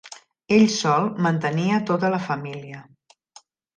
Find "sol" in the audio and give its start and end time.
0.75-1.05